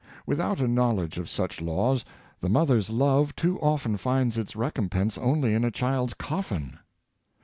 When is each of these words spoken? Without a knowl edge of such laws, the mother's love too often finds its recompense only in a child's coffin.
Without 0.25 0.59
a 0.59 0.67
knowl 0.67 0.99
edge 0.99 1.19
of 1.19 1.29
such 1.29 1.61
laws, 1.61 2.03
the 2.39 2.49
mother's 2.49 2.89
love 2.89 3.35
too 3.35 3.59
often 3.59 3.97
finds 3.97 4.35
its 4.35 4.55
recompense 4.55 5.15
only 5.15 5.53
in 5.53 5.63
a 5.63 5.69
child's 5.69 6.15
coffin. 6.15 6.79